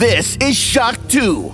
[0.00, 1.52] This is Shock 2.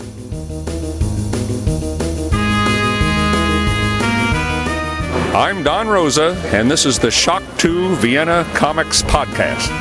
[5.35, 9.73] I'm Don Rosa, and this is the Shock 2 Vienna Comics Podcast.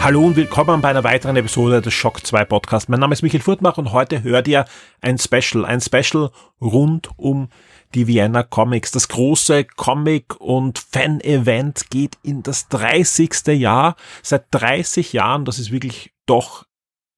[0.00, 2.88] Hallo und willkommen bei einer weiteren Episode des Shock 2 Podcast.
[2.88, 4.64] Mein Name ist Michael Furtmach und heute hört ihr
[5.02, 6.30] ein Special, ein Special
[6.60, 7.48] rund um
[7.94, 8.90] die Vienna Comics.
[8.90, 13.46] Das große Comic- und Fan-Event geht in das 30.
[13.48, 13.96] Jahr.
[14.22, 16.64] Seit 30 Jahren, das ist wirklich doch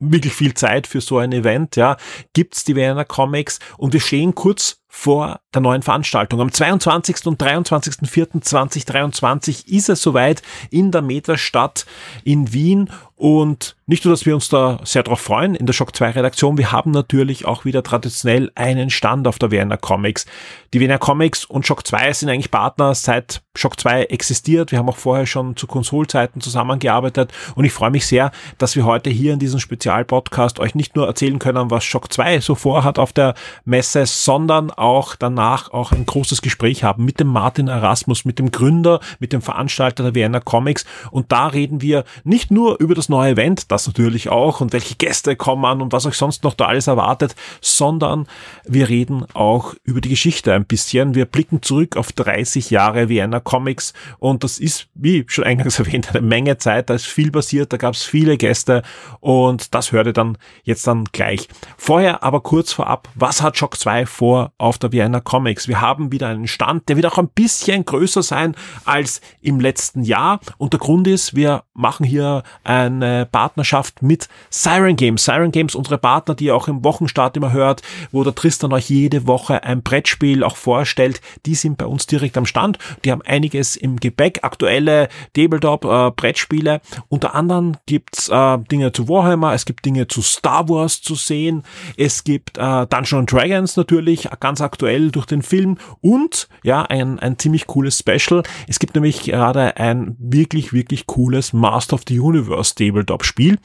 [0.01, 1.97] wirklich viel Zeit für so ein Event, ja,
[2.33, 6.41] gibt's die Vienna Comics und wir stehen kurz vor der neuen Veranstaltung.
[6.41, 7.27] Am 22.
[7.27, 11.87] und 23.04.2023 ist es soweit in der Metastadt
[12.25, 12.91] in Wien
[13.21, 16.57] und nicht nur, dass wir uns da sehr drauf freuen in der Shock 2 Redaktion,
[16.57, 20.25] wir haben natürlich auch wieder traditionell einen Stand auf der Vienna Comics.
[20.73, 24.71] Die Vienna Comics und Shock 2 sind eigentlich Partner seit Shock 2 existiert.
[24.71, 28.87] Wir haben auch vorher schon zu Konsolzeiten zusammengearbeitet und ich freue mich sehr, dass wir
[28.87, 32.99] heute hier in diesem Spezialpodcast euch nicht nur erzählen können, was Shock 2 so vorhat
[32.99, 33.35] auf der
[33.67, 38.51] Messe, sondern auch danach auch ein großes Gespräch haben mit dem Martin Erasmus, mit dem
[38.51, 40.85] Gründer, mit dem Veranstalter der Vienna Comics.
[41.11, 44.95] Und da reden wir nicht nur über das neue Event, das natürlich auch und welche
[44.97, 48.27] Gäste kommen und was euch sonst noch da alles erwartet, sondern
[48.65, 51.15] wir reden auch über die Geschichte ein bisschen.
[51.15, 56.11] Wir blicken zurück auf 30 Jahre Vienna Comics und das ist, wie schon eingangs erwähnt,
[56.11, 58.83] eine Menge Zeit, da ist viel passiert, da gab es viele Gäste
[59.21, 61.49] und das hört ihr dann jetzt dann gleich.
[61.77, 65.69] Vorher aber kurz vorab, was hat Shock 2 vor auf der Vienna Comics.
[65.69, 68.55] Wir haben wieder einen Stand, der wird auch ein bisschen größer sein
[68.85, 70.41] als im letzten Jahr.
[70.59, 75.25] Und der Grund ist, wir machen hier eine Partnerschaft mit Siren Games.
[75.25, 77.83] Siren Games, unsere Partner, die ihr auch im Wochenstart immer hört,
[78.13, 82.37] wo der Tristan euch jede Woche ein Brettspiel auch vorstellt, die sind bei uns direkt
[82.37, 82.79] am Stand.
[83.05, 86.81] Die haben einiges im Gepäck, aktuelle Tabletop äh.
[87.09, 91.63] Unter anderem gibt's äh, Dinge zu Warhammer, es gibt Dinge zu Star Wars zu sehen,
[91.97, 97.19] es gibt äh, Dungeons Dragons natürlich, ganz ganz aktuell durch den Film und ja, ein,
[97.19, 98.43] ein ziemlich cooles Special.
[98.69, 103.59] Es gibt nämlich gerade ein wirklich, wirklich cooles Master of the Universe Tabletop Spiel.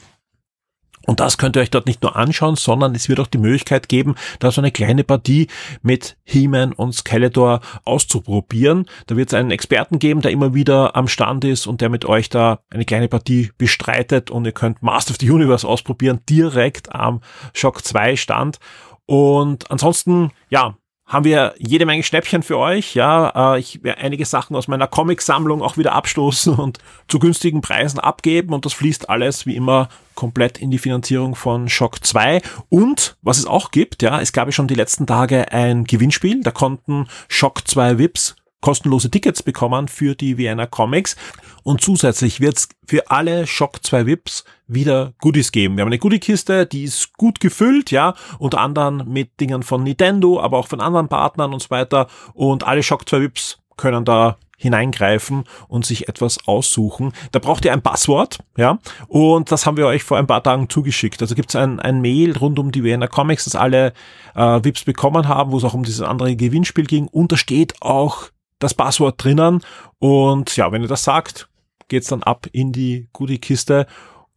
[1.06, 3.88] Und das könnt ihr euch dort nicht nur anschauen, sondern es wird auch die Möglichkeit
[3.88, 5.46] geben, da so eine kleine Partie
[5.80, 8.86] mit He-Man und Skeletor auszuprobieren.
[9.06, 12.06] Da wird es einen Experten geben, der immer wieder am Stand ist und der mit
[12.06, 16.92] euch da eine kleine Partie bestreitet und ihr könnt Master of the Universe ausprobieren, direkt
[16.92, 17.20] am
[17.52, 18.58] Shock 2 Stand.
[19.06, 22.94] Und ansonsten, ja, haben wir jede Menge Schnäppchen für euch.
[22.94, 26.78] Ja, äh, ich werde einige Sachen aus meiner Comic-Sammlung auch wieder abstoßen und
[27.08, 31.68] zu günstigen Preisen abgeben und das fließt alles wie immer komplett in die Finanzierung von
[31.68, 32.42] Shock 2.
[32.68, 36.42] Und was es auch gibt, ja, es gab ja schon die letzten Tage ein Gewinnspiel,
[36.42, 41.16] da konnten Shock 2 VIPs kostenlose Tickets bekommen für die Vienna Comics.
[41.62, 45.76] Und zusätzlich wird es für alle Shock 2 VIPs wieder Goodies geben.
[45.76, 50.40] Wir haben eine Goodiekiste, die ist gut gefüllt, ja, unter anderem mit Dingen von Nintendo,
[50.40, 52.08] aber auch von anderen Partnern und so weiter.
[52.34, 57.12] Und alle Shock 2 VIPs können da hineingreifen und sich etwas aussuchen.
[57.32, 60.70] Da braucht ihr ein Passwort, ja, und das haben wir euch vor ein paar Tagen
[60.70, 61.20] zugeschickt.
[61.20, 63.92] Also gibt es ein, ein Mail rund um die Vienna Comics, das alle
[64.34, 67.06] äh, VIPs bekommen haben, wo es auch um dieses andere Gewinnspiel ging.
[67.08, 69.62] Und da steht auch das Passwort drinnen.
[69.98, 71.48] Und ja, wenn ihr das sagt,
[71.88, 73.86] geht's dann ab in die Goodie-Kiste.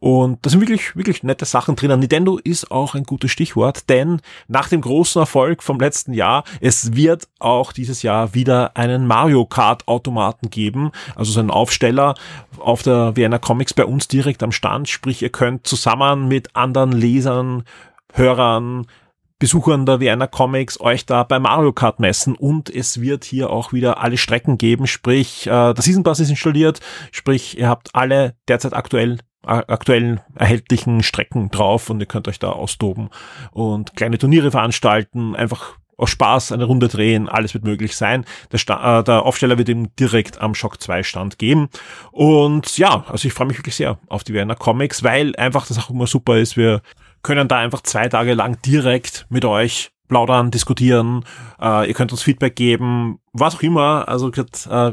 [0.00, 2.00] Und da sind wirklich, wirklich nette Sachen drinnen.
[2.00, 6.94] Nintendo ist auch ein gutes Stichwort, denn nach dem großen Erfolg vom letzten Jahr, es
[6.94, 10.90] wird auch dieses Jahr wieder einen Mario Kart Automaten geben.
[11.16, 12.14] Also so einen Aufsteller
[12.58, 14.88] auf der Vienna Comics bei uns direkt am Stand.
[14.88, 17.64] Sprich, ihr könnt zusammen mit anderen Lesern,
[18.14, 18.86] Hörern,
[19.40, 23.72] Besuchern der Vienna Comics euch da bei Mario Kart messen und es wird hier auch
[23.72, 26.80] wieder alle Strecken geben, sprich äh, der Season Pass ist installiert,
[27.10, 32.50] sprich ihr habt alle derzeit aktuell aktuellen erhältlichen Strecken drauf und ihr könnt euch da
[32.50, 33.08] austoben
[33.50, 38.26] und kleine Turniere veranstalten, einfach aus Spaß eine Runde drehen, alles wird möglich sein.
[38.52, 41.68] Der, Sta äh, der Aufsteller wird ihm direkt am Shock 2 Stand geben.
[42.10, 45.78] Und ja, also ich freue mich wirklich sehr auf die Vienna Comics, weil einfach das
[45.78, 46.56] auch immer super ist.
[46.56, 46.80] Wir
[47.22, 51.24] können da einfach zwei Tage lang direkt mit euch plaudern, diskutieren.
[51.60, 54.08] Äh, ihr könnt uns Feedback geben, was auch immer.
[54.08, 54.92] Also äh,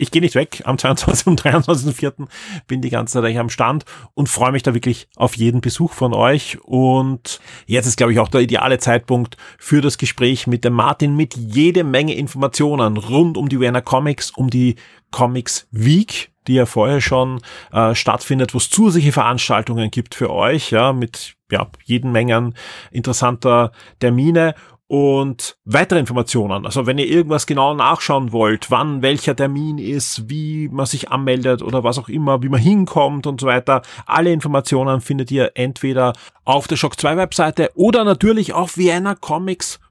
[0.00, 0.62] ich gehe nicht weg.
[0.64, 1.26] Am 22.
[1.26, 2.26] und 23.04.
[2.66, 3.84] bin die ganze Zeit eigentlich am Stand
[4.14, 6.58] und freue mich da wirklich auf jeden Besuch von euch.
[6.62, 11.16] Und jetzt ist, glaube ich, auch der ideale Zeitpunkt für das Gespräch mit dem Martin
[11.16, 14.76] mit jede Menge Informationen rund um die Werner Comics, um die
[15.10, 17.40] Comics Week, die ja vorher schon
[17.72, 22.54] äh, stattfindet, wo es zusätzliche Veranstaltungen gibt für euch, ja, mit ja, jeden Mengen
[22.90, 23.70] interessanter
[24.00, 24.54] Termine.
[24.88, 30.68] Und weitere Informationen, also wenn ihr irgendwas genau nachschauen wollt, wann welcher Termin ist, wie
[30.68, 35.00] man sich anmeldet oder was auch immer, wie man hinkommt und so weiter, alle Informationen
[35.00, 36.12] findet ihr entweder
[36.44, 38.76] auf der Shock 2 Webseite oder natürlich auf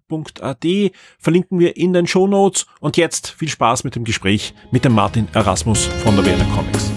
[0.10, 2.20] viennacomics.at verlinken wir in den Show
[2.80, 6.92] und jetzt viel Spaß mit dem Gespräch mit dem Martin Erasmus von der Vienna Comics.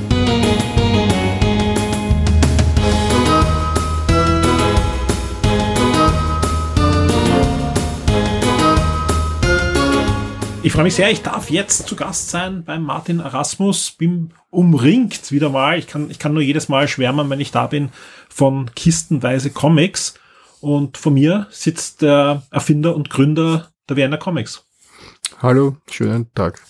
[10.64, 13.90] Ich freue mich sehr, ich darf jetzt zu Gast sein beim Martin Erasmus.
[13.90, 15.76] Bin umringt wieder mal.
[15.76, 17.90] Ich kann, ich kann nur jedes Mal schwärmen, wenn ich da bin,
[18.28, 20.14] von kistenweise Comics.
[20.62, 24.64] Und vor mir sitzt der Erfinder und Gründer der Vienna Comics.
[25.40, 26.62] Hallo, schönen Tag.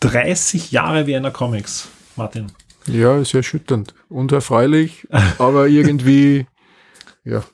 [0.00, 1.86] 30 Jahre Vienna Comics,
[2.16, 2.46] Martin.
[2.86, 5.06] Ja, ist erschütternd und erfreulich,
[5.38, 6.46] aber irgendwie,
[7.24, 7.44] ja.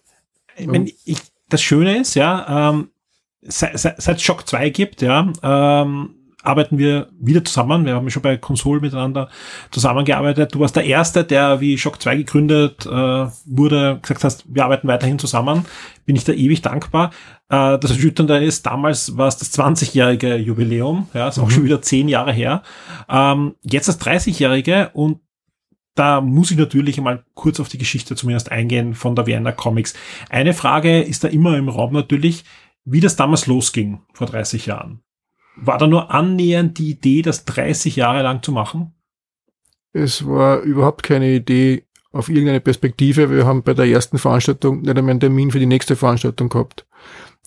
[0.56, 1.19] Ich meine, ich,
[1.49, 2.93] das Schöne ist, ja, ähm,
[3.40, 7.85] seit, seit Shock 2 gibt, ja, ähm, arbeiten wir wieder zusammen.
[7.85, 9.29] Wir haben schon bei Console miteinander
[9.71, 10.55] zusammengearbeitet.
[10.55, 14.89] Du warst der Erste, der wie Shock 2 gegründet äh, wurde, gesagt hast, wir arbeiten
[14.89, 15.65] weiterhin zusammen.
[16.05, 17.11] Bin ich da ewig dankbar.
[17.49, 21.50] Äh, das Erschütternde ist, damals war es das 20-jährige Jubiläum, ja, ist auch mhm.
[21.50, 22.62] schon wieder zehn Jahre her.
[23.09, 25.21] Ähm, jetzt das 30-jährige und
[25.94, 29.93] da muss ich natürlich einmal kurz auf die Geschichte zumindest eingehen von der Vienna Comics.
[30.31, 32.44] Eine Frage ist da immer im Raum natürlich
[32.85, 35.03] wie das damals losging, vor 30 Jahren.
[35.56, 38.94] War da nur annähernd die Idee, das 30 Jahre lang zu machen?
[39.93, 43.31] Es war überhaupt keine Idee auf irgendeine Perspektive.
[43.31, 46.87] Wir haben bei der ersten Veranstaltung nicht einmal einen Termin für die nächste Veranstaltung gehabt.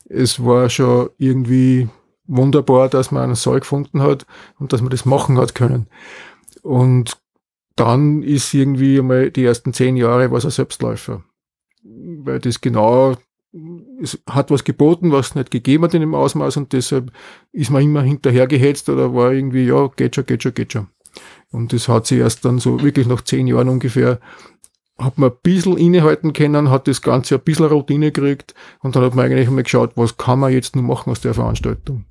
[0.08, 1.90] Es war schon irgendwie
[2.28, 4.26] wunderbar, dass man einen Saal gefunden hat
[4.60, 5.88] und dass man das machen hat können.
[6.62, 7.18] Und
[7.76, 11.24] dann ist irgendwie einmal die ersten zehn Jahre was ein Selbstläufer.
[11.84, 13.16] Weil das genau
[14.02, 17.12] es hat was geboten, was nicht gegeben hat in dem Ausmaß und deshalb
[17.52, 20.88] ist man immer hinterhergehetzt oder war irgendwie, ja, geht schon, geht schon, geht schon.
[21.52, 24.20] Und das hat sich erst dann so wirklich nach zehn Jahren ungefähr,
[24.98, 29.04] hat man ein bisschen innehalten können, hat das Ganze ein bisschen Routine gekriegt und dann
[29.04, 32.06] hat man eigentlich einmal geschaut, was kann man jetzt nur machen aus der Veranstaltung.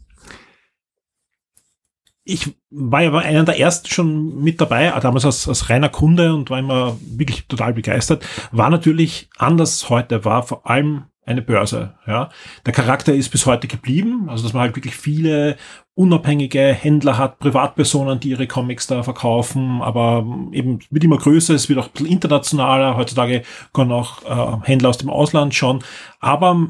[2.27, 6.49] Ich war ja einer der ersten schon mit dabei, damals als, als reiner Kunde und
[6.49, 8.25] war immer wirklich total begeistert.
[8.51, 11.95] War natürlich anders heute, war vor allem eine Börse.
[12.07, 12.31] Ja,
[12.67, 15.57] der Charakter ist bis heute geblieben, also dass man halt wirklich viele
[15.95, 21.69] unabhängige Händler hat, Privatpersonen, die ihre Comics da verkaufen, aber eben wird immer größer, es
[21.69, 22.97] wird auch internationaler.
[22.97, 23.43] Heutzutage
[23.73, 25.83] kommen auch äh, Händler aus dem Ausland schon,
[26.21, 26.69] aber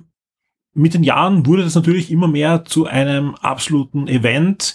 [0.75, 4.75] mit den Jahren wurde das natürlich immer mehr zu einem absoluten Event,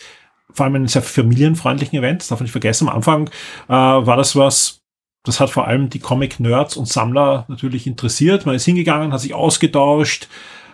[0.51, 2.21] vor allem einem sehr familienfreundlichen Event.
[2.21, 2.87] Das darf man nicht vergessen.
[2.87, 3.29] Am Anfang
[3.67, 4.78] äh, war das was
[5.23, 8.45] das hat vor allem die Comic-Nerds und Sammler natürlich interessiert.
[8.45, 10.27] Man ist hingegangen, hat sich ausgetauscht,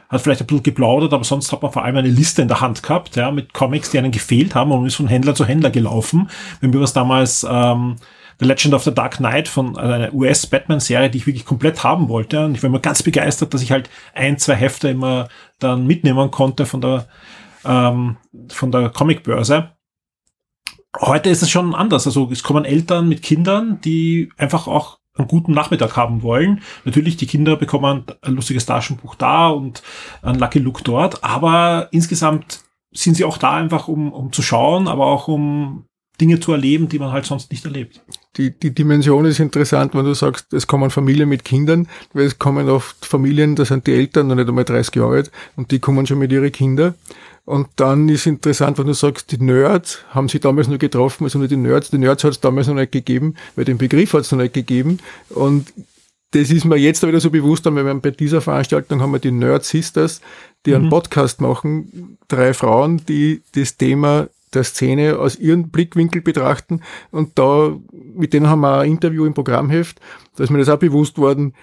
[0.09, 2.61] hat vielleicht ein bisschen geplaudert, aber sonst hat man vor allem eine Liste in der
[2.61, 5.71] Hand gehabt, ja, mit Comics, die einen gefehlt haben und ist von Händler zu Händler
[5.71, 6.29] gelaufen.
[6.61, 7.95] Wenn wir was damals ähm,
[8.39, 12.09] The Legend of the Dark Knight von also einer US-Batman-Serie, die ich wirklich komplett haben
[12.09, 12.45] wollte.
[12.45, 16.31] Und ich war immer ganz begeistert, dass ich halt ein, zwei Hefte immer dann mitnehmen
[16.31, 17.07] konnte von der,
[17.63, 18.17] ähm,
[18.49, 19.71] von der Comicbörse.
[21.01, 22.05] Heute ist es schon anders.
[22.05, 26.61] Also es kommen Eltern mit Kindern, die einfach auch einen guten Nachmittag haben wollen.
[26.83, 29.81] Natürlich, die Kinder bekommen ein lustiges Taschenbuch da und
[30.21, 32.61] ein Lucky Look dort, aber insgesamt
[32.91, 35.85] sind sie auch da einfach, um, um zu schauen, aber auch um
[36.19, 38.01] Dinge zu erleben, die man halt sonst nicht erlebt.
[38.37, 42.39] Die, die Dimension ist interessant, wenn du sagst, es kommen Familien mit Kindern, weil es
[42.39, 45.79] kommen oft Familien, da sind die Eltern noch nicht einmal 30 Jahre alt und die
[45.79, 46.95] kommen schon mit ihren Kindern.
[47.45, 51.37] Und dann ist interessant, wenn du sagst, die Nerds haben sich damals nur getroffen, also
[51.37, 51.91] nur die Nerds.
[51.91, 54.55] Die Nerds hat es damals noch nicht gegeben, weil den Begriff hat es noch nicht
[54.55, 54.99] gegeben.
[55.29, 55.71] Und
[56.31, 59.31] das ist mir jetzt wieder so bewusst, weil wir bei dieser Veranstaltung haben wir die
[59.31, 60.21] Nerd Sisters,
[60.65, 60.89] die einen mhm.
[60.89, 62.17] Podcast machen.
[62.27, 66.81] Drei Frauen, die das Thema der Szene aus ihrem Blickwinkel betrachten.
[67.11, 69.99] Und da, mit denen haben wir ein Interview im Programmheft.
[70.35, 71.53] Da ist mir das auch bewusst worden.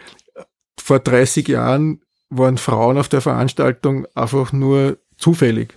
[0.81, 5.75] Vor 30 Jahren waren Frauen auf der Veranstaltung einfach nur zufällig.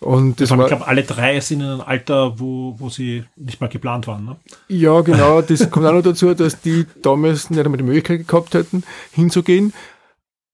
[0.00, 3.24] Und das, das war, ich glaube, alle drei sind in einem Alter, wo, wo sie
[3.36, 4.24] nicht mal geplant waren.
[4.24, 4.36] Ne?
[4.68, 5.42] Ja, genau.
[5.42, 9.72] Das kommt auch noch dazu, dass die damals nicht einmal die Möglichkeit gehabt hätten, hinzugehen.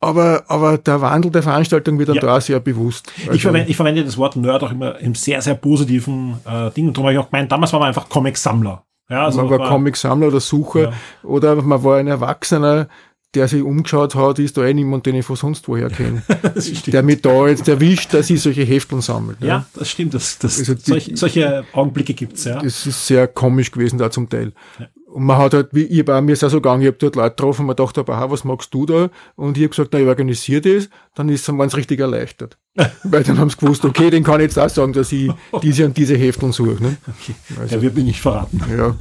[0.01, 2.23] Aber, aber der Wandel der Veranstaltung wird dann ja.
[2.23, 3.11] da sehr bewusst.
[3.21, 6.71] Also ich, verwende, ich verwende das Wort Nerd auch immer im sehr, sehr positiven äh,
[6.71, 6.89] Ding.
[6.89, 8.83] Und darum habe ich auch gemeint, damals war man einfach Comic-Sammler.
[9.11, 10.93] Ja, also man war, war Comic-Sammler oder Sucher ja.
[11.23, 12.89] oder man war ein Erwachsener,
[13.35, 16.23] der sich umgeschaut hat, ist da eh niemand, den ich von sonst woher kenne.
[16.87, 19.39] der mich da jetzt erwischt, dass ich solche Hefteln sammelt.
[19.41, 20.15] Ja, ja das stimmt.
[20.15, 22.63] Das, das, also die, solche, solche Augenblicke gibt's ja.
[22.63, 24.53] Das ist sehr komisch gewesen da zum Teil.
[24.79, 24.87] Ja.
[25.15, 27.15] Und man hat halt, wie ich bei mir ist auch so gegangen, ich habe dort
[27.15, 29.11] Leute getroffen, man dachte, aha, was magst du da?
[29.37, 32.59] Und ich habe gesagt, na, ich organisiere das, dann ist es richtig erleichtert.
[33.05, 35.31] Weil dann haben sie gewusst, okay, den kann ich jetzt auch sagen, dass ich
[35.63, 36.83] diese und diese Hefteln suche.
[36.83, 36.97] Ne?
[37.07, 37.35] Okay.
[37.61, 38.61] Also, Der wird mir nicht verraten.
[38.77, 38.97] Ja.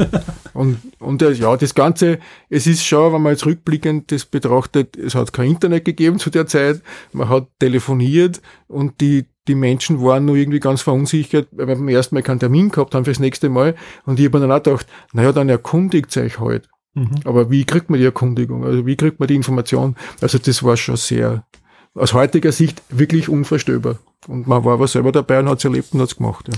[0.53, 5.15] Und, und ja, das Ganze, es ist schon, wenn man jetzt rückblickend das betrachtet, es
[5.15, 10.25] hat kein Internet gegeben zu der Zeit, man hat telefoniert und die, die Menschen waren
[10.25, 13.49] nur irgendwie ganz verunsichert, weil wir beim ersten Mal keinen Termin gehabt haben fürs nächste
[13.49, 13.75] Mal.
[14.05, 16.69] Und ich habe mir dann auch gedacht, naja, dann erkundigt euch halt.
[16.93, 17.15] Mhm.
[17.25, 18.63] Aber wie kriegt man die Erkundigung?
[18.63, 19.95] Also wie kriegt man die Information?
[20.21, 21.45] Also das war schon sehr,
[21.95, 23.99] aus heutiger Sicht wirklich unvorstellbar.
[24.27, 26.47] Und man war aber selber dabei und hat es erlebt und hat es gemacht.
[26.47, 26.53] Ja.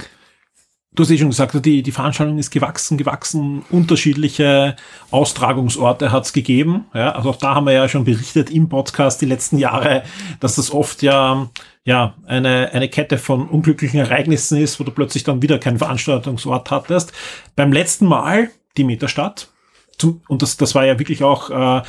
[0.95, 4.77] Du hast eh schon gesagt, die, die Veranstaltung ist gewachsen, gewachsen, unterschiedliche
[5.11, 6.85] Austragungsorte hat es gegeben.
[6.93, 10.03] Ja, also auch da haben wir ja schon berichtet im Podcast die letzten Jahre,
[10.39, 11.49] dass das oft ja,
[11.83, 16.71] ja eine, eine Kette von unglücklichen Ereignissen ist, wo du plötzlich dann wieder keinen Veranstaltungsort
[16.71, 17.11] hattest.
[17.57, 19.49] Beim letzten Mal die Metastadt,
[19.97, 21.81] zum, und das, das war ja wirklich auch äh,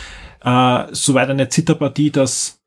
[0.42, 2.60] äh, soweit eine Zitterpartie, dass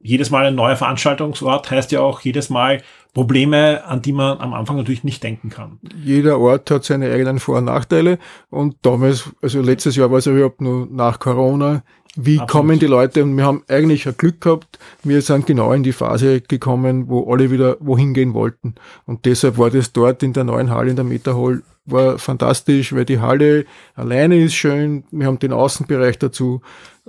[0.00, 2.82] jedes Mal ein neuer Veranstaltungsort heißt ja auch jedes Mal
[3.16, 5.78] Probleme, an die man am Anfang natürlich nicht denken kann.
[6.04, 8.18] Jeder Ort hat seine eigenen Vor- und Nachteile
[8.50, 11.82] und damals, also letztes Jahr war es ja überhaupt nur nach Corona,
[12.14, 12.50] wie Absolut.
[12.50, 15.92] kommen die Leute und wir haben eigentlich ein Glück gehabt, wir sind genau in die
[15.94, 18.74] Phase gekommen, wo alle wieder wohin gehen wollten
[19.06, 22.92] und deshalb war das dort in der neuen Halle, in der Meta Hall, war fantastisch,
[22.92, 26.60] weil die Halle alleine ist schön, wir haben den Außenbereich dazu,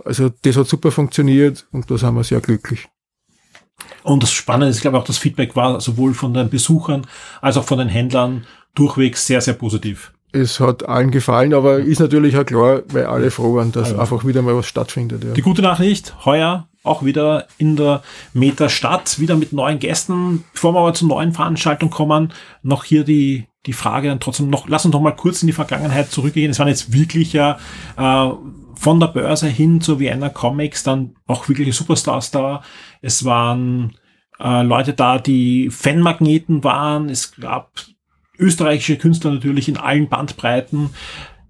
[0.05, 2.87] also das hat super funktioniert und da sind wir sehr glücklich.
[4.03, 7.05] Und das Spannende ist, ich glaube auch, das Feedback war sowohl von den Besuchern
[7.41, 10.13] als auch von den Händlern durchwegs sehr, sehr positiv.
[10.31, 13.99] Es hat allen gefallen, aber ist natürlich auch klar, weil alle froh waren, dass also.
[14.01, 15.23] einfach wieder mal was stattfindet.
[15.23, 15.33] Ja.
[15.33, 18.01] Die gute Nachricht, heuer auch wieder in der
[18.33, 20.45] Meta-Stadt, wieder mit neuen Gästen.
[20.53, 24.67] Bevor wir aber zur neuen Veranstaltung kommen, noch hier die, die Frage dann trotzdem noch,
[24.67, 26.49] lass uns doch mal kurz in die Vergangenheit zurückgehen.
[26.49, 27.59] Es waren jetzt wirklich ja
[27.97, 28.31] äh,
[28.77, 32.61] von der Börse hin zu Vienna Comics dann auch wirkliche Superstars da.
[33.01, 33.95] Es waren
[34.39, 37.09] äh, Leute da, die Fanmagneten waren.
[37.09, 37.71] Es gab
[38.37, 40.91] österreichische Künstler natürlich in allen Bandbreiten.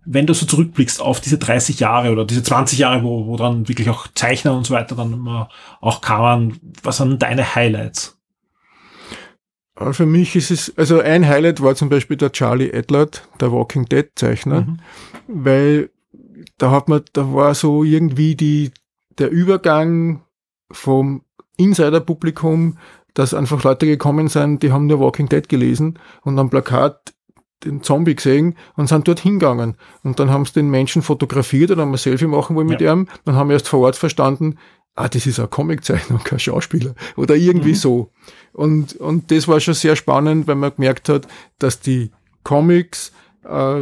[0.06, 3.68] Wenn du so zurückblickst auf diese 30 Jahre oder diese 20 Jahre, wo, wo dann
[3.68, 5.50] wirklich auch Zeichner und so weiter dann immer
[5.82, 8.18] auch kamen, was waren deine Highlights?
[9.92, 13.86] Für mich ist es, also ein Highlight war zum Beispiel der Charlie Edlard, der Walking
[13.86, 14.80] Dead Zeichner, mhm.
[15.28, 15.90] weil
[16.58, 18.72] da hat man, da war so irgendwie die,
[19.18, 20.24] der Übergang
[20.72, 21.24] vom
[21.58, 22.78] Insider-Publikum,
[23.14, 27.14] dass einfach Leute gekommen sind, die haben nur Walking Dead gelesen und am Plakat
[27.66, 29.76] den Zombie gesehen und sind dort hingegangen.
[30.04, 32.94] Und dann haben sie den Menschen fotografiert oder haben ein Selfie machen wollen mit ja.
[32.94, 33.08] ihm.
[33.26, 34.60] Dann haben wir erst vor Ort verstanden,
[34.96, 36.94] ah, das ist ein Comiczeichner, kein Schauspieler.
[37.16, 37.76] Oder irgendwie mhm.
[37.76, 38.12] so.
[38.54, 42.12] Und, und das war schon sehr spannend, weil man gemerkt hat, dass die
[42.44, 43.12] Comics
[43.44, 43.82] äh,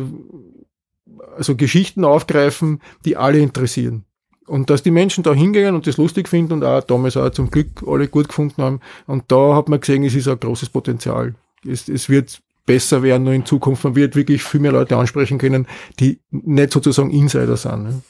[1.38, 4.06] also Geschichten aufgreifen, die alle interessieren.
[4.48, 7.50] Und dass die Menschen da hingehen und das lustig finden und auch damals auch zum
[7.50, 8.80] Glück alle gut gefunden haben.
[9.08, 11.34] Und da hat man gesehen, es ist ein großes Potenzial.
[11.68, 13.84] Es, es wird besser werden nur in Zukunft.
[13.84, 15.68] Man wird wirklich viel mehr Leute ansprechen können,
[16.00, 17.84] die nicht sozusagen Insider sind.
[17.84, 18.02] Ne?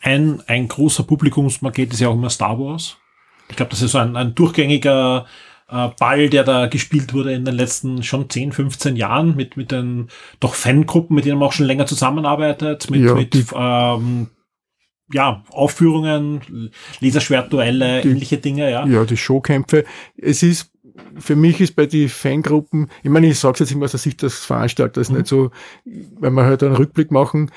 [0.00, 2.96] Ein, ein großer Publikumsmarket ist ja auch immer Star Wars.
[3.48, 5.26] Ich glaube, das ist so ein, ein durchgängiger
[5.68, 9.72] äh, Ball, der da gespielt wurde in den letzten schon 10, 15 Jahren mit, mit
[9.72, 10.08] den
[10.40, 14.28] doch Fangruppen, mit denen man auch schon länger zusammenarbeitet, mit, ja, mit ähm,
[15.12, 16.70] ja, Aufführungen,
[17.00, 18.86] Laserschwertduelle, ähnliche Dinge, ja.
[18.86, 19.84] Ja, die Showkämpfe.
[20.16, 20.72] Es ist,
[21.18, 24.22] für mich ist bei den Fangruppen, ich meine, ich sage jetzt immer aus der Sicht
[24.22, 25.18] des Veranstalters, mhm.
[25.18, 25.50] nicht so,
[25.84, 27.50] wenn wir halt einen Rückblick machen,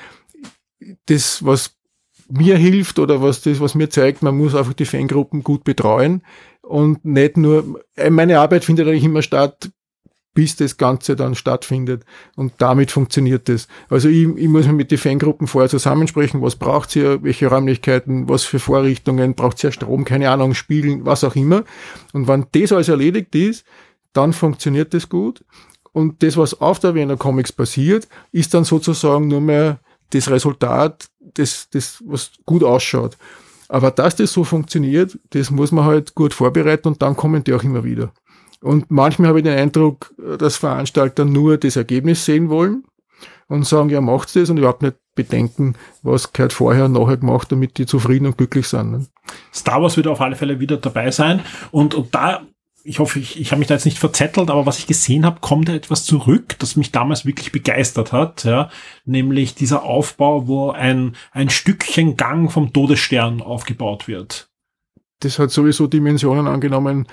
[1.06, 1.79] das, was
[2.30, 6.22] mir hilft oder was das, was mir zeigt, man muss einfach die Fangruppen gut betreuen
[6.62, 9.70] und nicht nur, äh, meine Arbeit findet eigentlich immer statt,
[10.32, 12.04] bis das Ganze dann stattfindet.
[12.36, 13.66] Und damit funktioniert das.
[13.88, 18.28] Also ich, ich muss mir mit den Fangruppen vorher zusammensprechen, was braucht ihr, welche Räumlichkeiten,
[18.28, 21.64] was für Vorrichtungen, braucht ihr Strom, keine Ahnung, Spiegeln, was auch immer.
[22.12, 23.64] Und wenn das alles erledigt ist,
[24.12, 25.44] dann funktioniert das gut.
[25.92, 29.80] Und das, was auf der Wiener Comics passiert, ist dann sozusagen nur mehr
[30.10, 33.16] das Resultat, das, das was gut ausschaut.
[33.68, 37.54] Aber dass das so funktioniert, das muss man halt gut vorbereiten und dann kommen die
[37.54, 38.12] auch immer wieder.
[38.60, 42.84] Und manchmal habe ich den Eindruck, dass Veranstalter nur das Ergebnis sehen wollen
[43.48, 47.50] und sagen, ja, macht's das und überhaupt nicht bedenken, was gehört vorher und nachher gemacht,
[47.52, 48.90] damit die zufrieden und glücklich sind.
[48.90, 49.06] Ne?
[49.52, 51.40] Star Wars wird auf alle Fälle wieder dabei sein
[51.70, 52.42] und, und da
[52.84, 55.40] ich hoffe, ich, ich habe mich da jetzt nicht verzettelt, aber was ich gesehen habe,
[55.40, 58.70] kommt da etwas zurück, das mich damals wirklich begeistert hat, ja,
[59.04, 64.48] nämlich dieser Aufbau, wo ein, ein Stückchen Gang vom Todesstern aufgebaut wird.
[65.20, 67.06] Das hat sowieso Dimensionen angenommen.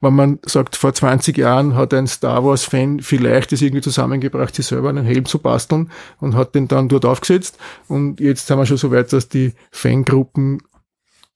[0.00, 4.66] wenn man sagt, vor 20 Jahren hat ein Star Wars-Fan vielleicht es irgendwie zusammengebracht, sich
[4.66, 5.90] selber einen Helm zu basteln
[6.20, 7.58] und hat den dann dort aufgesetzt.
[7.88, 10.60] Und jetzt sind wir schon so weit, dass die Fangruppen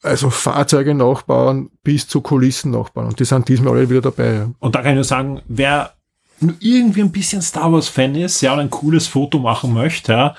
[0.03, 3.07] also Fahrzeuge nachbauen bis zu Kulissen nachbauen.
[3.09, 4.47] Und die sind diesmal alle wieder dabei.
[4.59, 5.95] Und da kann ich nur sagen, wer
[6.41, 10.13] nur irgendwie ein bisschen Star Wars Fan ist, ja, und ein cooles Foto machen möchte,
[10.13, 10.35] ja,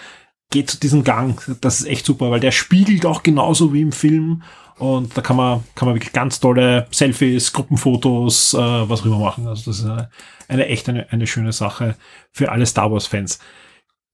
[0.50, 1.42] geht zu diesem Gang.
[1.62, 4.44] Das ist echt super, weil der spiegelt auch genauso wie im Film.
[4.78, 9.46] Und da kann man, kann man wirklich ganz tolle Selfies, Gruppenfotos, äh, was rüber machen.
[9.46, 10.10] Also das ist eine,
[10.48, 11.96] eine echt eine, eine schöne Sache
[12.32, 13.40] für alle Star Wars Fans.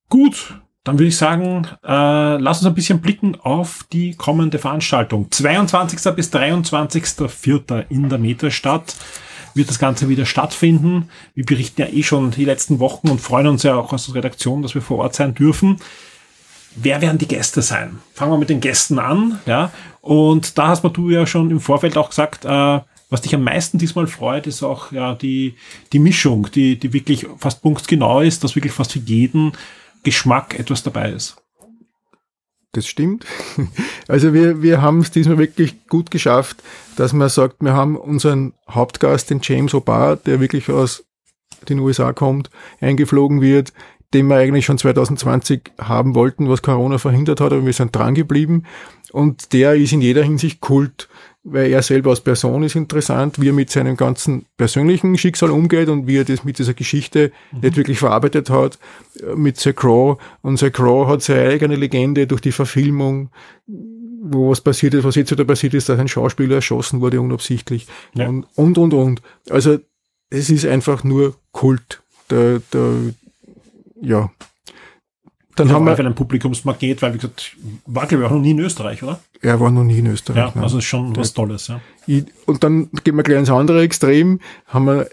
[0.10, 5.30] Gut, dann würde ich sagen, äh, lass uns ein bisschen blicken auf die kommende Veranstaltung.
[5.32, 6.16] 22.
[6.16, 7.86] bis 23.04.
[7.90, 8.96] in der Metastadt
[9.56, 11.10] wird das Ganze wieder stattfinden.
[11.34, 14.16] Wir berichten ja eh schon die letzten Wochen und freuen uns ja auch aus der
[14.16, 15.78] Redaktion, dass wir vor Ort sein dürfen.
[16.76, 17.98] Wer werden die Gäste sein?
[18.14, 19.72] Fangen wir mit den Gästen an, ja.
[20.02, 23.80] Und da hast du ja schon im Vorfeld auch gesagt, äh, was dich am meisten
[23.80, 25.56] diesmal freut, ist auch ja die,
[25.94, 29.54] die Mischung, die, die wirklich fast punktgenau ist, dass wirklich fast für jeden
[30.06, 31.36] Geschmack etwas dabei ist.
[32.72, 33.26] Das stimmt.
[34.08, 36.62] Also wir, wir haben es diesmal wirklich gut geschafft,
[36.96, 41.04] dass man sagt, wir haben unseren Hauptgast, den James O'Barr, der wirklich aus
[41.68, 43.74] den USA kommt, eingeflogen wird,
[44.14, 48.14] den wir eigentlich schon 2020 haben wollten, was Corona verhindert hat, aber wir sind dran
[48.14, 48.66] geblieben.
[49.12, 51.10] Und der ist in jeder Hinsicht Kult
[51.48, 55.90] weil er selber als Person ist interessant, wie er mit seinem ganzen persönlichen Schicksal umgeht
[55.90, 57.60] und wie er das mit dieser Geschichte mhm.
[57.60, 58.80] nicht wirklich verarbeitet hat,
[59.22, 60.18] äh, mit Sir Crow.
[60.42, 63.30] Und Sir Crow hat seine eigene Legende durch die Verfilmung,
[63.68, 67.86] wo was passiert ist, was jetzt wieder passiert ist, dass ein Schauspieler erschossen wurde unabsichtlich
[68.16, 68.28] ja.
[68.28, 69.22] und, und, und, und.
[69.52, 69.78] Also,
[70.32, 72.02] es ist einfach nur Kult.
[72.32, 72.92] Der, der,
[74.02, 74.32] ja,
[75.56, 78.60] dann haben wir ein Publikumsmagnet, weil wie gesagt, war glaube ich auch noch nie in
[78.60, 79.20] Österreich, oder?
[79.42, 80.54] Er war noch nie in Österreich.
[80.56, 81.82] Ja, also ist schon was Tolles, ja.
[82.46, 85.08] Und dann gehen wir gleich ins andere Extrem, haben wir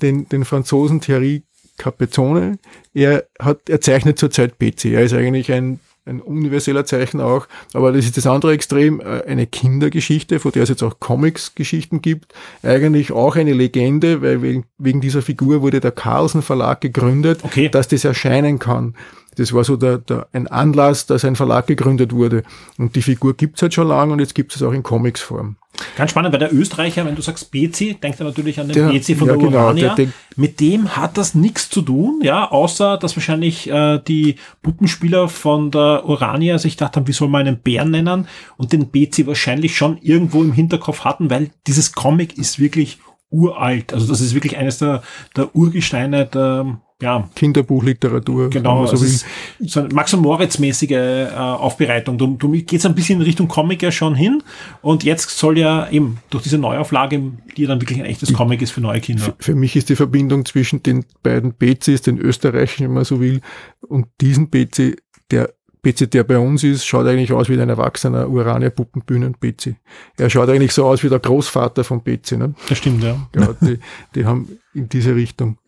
[0.00, 1.42] den, den Franzosen Thierry
[1.78, 2.58] Capezzone.
[2.94, 4.86] Er hat, er zeichnet zurzeit PC.
[4.86, 9.22] Er ist eigentlich ein ein universeller Zeichen auch, aber das ist das andere Extrem, äh,
[9.26, 15.00] eine Kindergeschichte, vor der es jetzt auch Comics-Geschichten gibt, eigentlich auch eine Legende, weil wegen
[15.00, 17.68] dieser Figur wurde der Carlsen Verlag gegründet, okay.
[17.68, 18.94] dass das erscheinen kann.
[19.36, 22.42] Das war so der, der, ein Anlass, dass ein Verlag gegründet wurde.
[22.78, 25.56] Und die Figur gibt's halt schon lange und jetzt gibt es auch in Comics-Form.
[25.96, 28.88] Ganz spannend, weil der Österreicher, wenn du sagst BC, denkt er natürlich an den der,
[28.88, 29.94] BC von ja, der genau, Urania.
[29.94, 34.36] Der, der, Mit dem hat das nichts zu tun, ja, außer dass wahrscheinlich äh, die
[34.62, 38.88] Puppenspieler von der Urania sich gedacht haben, wie soll man einen Bären nennen und den
[38.90, 42.98] BC wahrscheinlich schon irgendwo im Hinterkopf hatten, weil dieses Comic ist wirklich
[43.30, 43.94] uralt.
[43.94, 45.02] Also das ist wirklich eines der,
[45.36, 47.28] der Urgesteine der ja.
[47.34, 48.50] Kinderbuchliteratur.
[48.50, 49.24] Genau, so, also
[49.60, 52.16] so eine Max- und Moritz-mäßige äh, Aufbereitung.
[52.16, 54.42] Du, du gehst ein bisschen in Richtung Comic ja schon hin
[54.80, 57.20] und jetzt soll ja eben durch diese Neuauflage,
[57.56, 59.24] die dann wirklich ein echtes Comic ist für neue Kinder.
[59.24, 63.20] Für, für mich ist die Verbindung zwischen den beiden PCs, den österreichischen, wenn man so
[63.20, 63.40] will,
[63.80, 64.96] und diesen PC,
[65.30, 65.52] der
[65.84, 69.74] PC, der bei uns ist, schaut eigentlich aus wie ein erwachsener Urania Puppenbühnen PC.
[70.16, 72.32] Er schaut eigentlich so aus wie der Großvater vom PC.
[72.32, 72.54] Ne?
[72.68, 73.28] Das stimmt, ja.
[73.34, 73.78] ja die,
[74.14, 75.58] die haben in diese Richtung.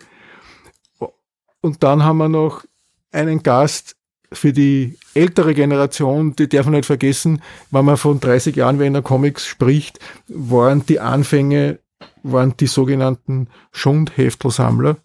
[1.64, 2.66] Und dann haben wir noch
[3.10, 3.96] einen Gast
[4.30, 9.00] für die ältere Generation, die darf man nicht vergessen, wenn man von 30 Jahren Wiener
[9.00, 9.98] Comics spricht,
[10.28, 11.78] waren die Anfänge,
[12.22, 14.98] waren die sogenannten Schundheftelsammler.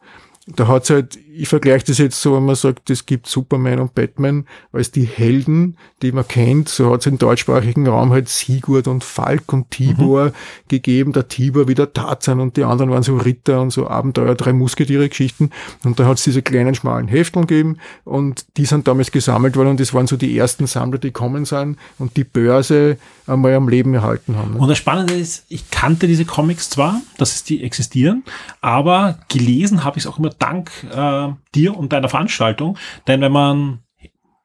[0.48, 3.94] Da hat's halt ich vergleiche das jetzt so, wenn man sagt, es gibt Superman und
[3.94, 6.70] Batman als die Helden, die man kennt.
[6.70, 10.32] So hat es im deutschsprachigen Raum halt Sigurd und Falk und Tibor mhm.
[10.68, 11.14] gegeben.
[11.14, 15.52] Der Tibor wieder Tarzan und die anderen waren so Ritter und so Abenteuer, drei Musketiere-Geschichten.
[15.84, 19.70] Und da hat es diese kleinen schmalen Hefteln gegeben und die sind damals gesammelt worden
[19.70, 23.70] und das waren so die ersten Sammler, die kommen sind und die Börse einmal am
[23.70, 24.56] Leben erhalten haben.
[24.56, 28.24] Und das Spannende ist, ich kannte diese Comics zwar, dass es die existieren,
[28.62, 32.78] aber gelesen habe ich es auch immer dank äh, dir und deiner Veranstaltung.
[33.08, 33.80] Denn wenn man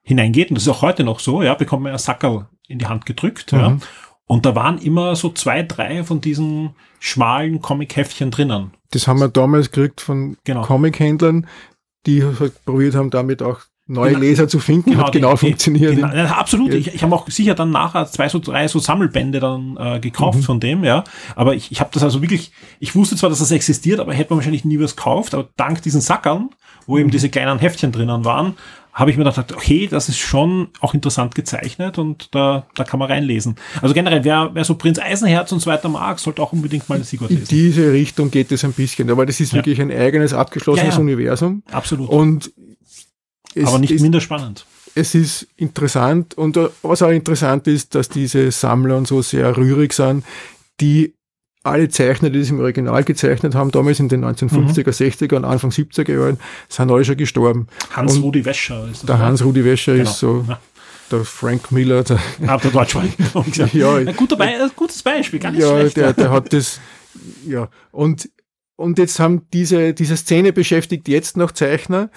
[0.03, 2.87] hineingeht, und das ist auch heute noch so, ja, bekommt man ja Sackerl in die
[2.87, 3.59] Hand gedrückt, mhm.
[3.59, 3.77] ja.
[4.27, 8.71] Und da waren immer so zwei, drei von diesen schmalen Comic-Heftchen drinnen.
[8.91, 10.63] Das haben wir damals gekriegt von genau.
[10.63, 11.47] Comic-Händlern,
[12.07, 14.21] die halt probiert haben, damit auch neue genau.
[14.21, 15.97] Leser zu finden, genau, hat genau die, funktioniert.
[15.97, 16.73] Genau, ja, absolut.
[16.73, 16.79] Ja.
[16.79, 20.39] Ich, ich habe auch sicher dann nachher zwei, so drei so Sammelbände dann äh, gekauft
[20.39, 20.43] mhm.
[20.43, 21.05] von dem, ja.
[21.37, 24.31] Aber ich, ich habe das also wirklich, ich wusste zwar, dass das existiert, aber hätte
[24.31, 26.49] man wahrscheinlich nie was gekauft, aber dank diesen Sackern
[26.87, 28.57] wo eben diese kleinen Heftchen drinnen waren,
[28.95, 33.01] habe ich mir gedacht, okay, das ist schon auch interessant gezeichnet und da, da kann
[33.01, 33.57] man reinlesen.
[33.83, 37.03] Also generell, wer, wer so Prinz Eisenherz und so weiter mag, sollte auch unbedingt mal
[37.03, 37.43] Sigurd lesen.
[37.43, 39.57] In diese Richtung geht es ein bisschen, aber das ist ja.
[39.57, 41.01] wirklich ein eigenes, abgeschlossenes ja, ja.
[41.01, 41.65] Universum.
[41.73, 42.09] Absolut.
[42.09, 42.53] Und
[43.63, 44.65] aber nicht ist, minder spannend.
[44.95, 49.93] Es ist interessant und was auch interessant ist, dass diese Sammler und so sehr rührig
[49.93, 50.25] sind,
[50.81, 51.15] die
[51.65, 55.71] alle Zeichner, die das im Original gezeichnet haben, damals in den 1950er, 60er und Anfang
[55.71, 57.67] 70er Jahren, sind alle schon gestorben.
[57.91, 59.07] Hans-Rudi Wäscher ist das.
[59.07, 59.23] Der ja?
[59.23, 60.43] Hans-Rudi Wäscher ist Genau.
[60.43, 60.61] so Ja.
[61.11, 63.13] der Frank Miller, der, Ah, der Deutschmann.
[63.73, 65.97] Ja, ein guter Be ein gutes Beispiel, gar nicht ja, schlecht.
[65.97, 66.81] der, der hat das,
[67.47, 67.69] ja.
[67.93, 68.29] Und,
[68.77, 72.11] und jetzt haben diese, diese Szene beschäftigt jetzt noch Zeichner,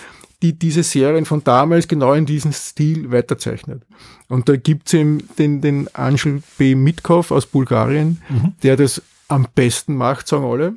[0.44, 3.84] die diese Serien von damals genau in diesem Stil weiterzeichnet.
[4.28, 6.76] Und da gibt's eben den, den Angel B.
[6.76, 8.22] Mitkov aus Bulgarien,
[8.62, 10.74] der das am besten macht, sagen alle.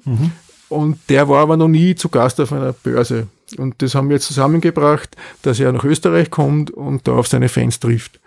[0.69, 3.27] Und der war aber noch nie zu Gast auf einer Börse.
[3.59, 7.49] Und das haben wir jetzt zusammengebracht, dass er nach Österreich kommt und da auf seine
[7.49, 8.21] Fans trifft.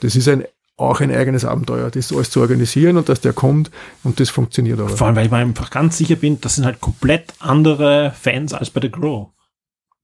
[0.00, 0.44] Das ist ein,
[0.76, 3.70] auch ein eigenes Abenteuer, das alles zu organisieren und dass der kommt
[4.02, 4.88] und das funktioniert aber.
[4.88, 8.52] Vor allem, weil ich mir einfach ganz sicher bin, das sind halt komplett andere Fans
[8.52, 9.28] als bei The Grow.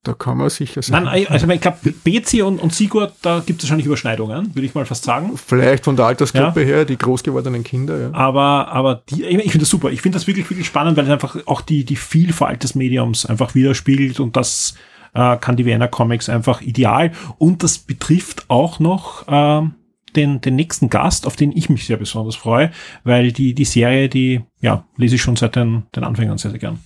[0.02, 1.04] Da kann man sicher sein.
[1.04, 4.74] Nein, also ich glaube, Bezi und, und Sigurd, da gibt es wahrscheinlich Überschneidungen, würde ich
[4.74, 5.36] mal fast sagen.
[5.36, 8.14] Vielleicht von der Altersgruppe her, die groß gewordenen Kinder, ja.
[8.14, 9.90] Aber, aber die, ich finde das super.
[9.90, 13.26] Ich finde das wirklich, wirklich spannend, weil es einfach auch die, die Vielfalt des Mediums
[13.26, 14.74] einfach widerspiegelt und das
[15.12, 17.12] äh, kann die Vienna Comics einfach ideal.
[17.36, 19.74] Und das betrifft auch noch ähm,
[20.16, 22.70] den, den nächsten Gast, auf den ich mich sehr besonders freue,
[23.04, 26.60] weil die, die Serie, die, ja, lese ich schon seit den, den Anfängern sehr, sehr
[26.60, 26.78] gern.